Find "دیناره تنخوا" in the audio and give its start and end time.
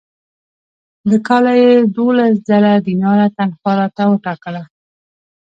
2.87-3.71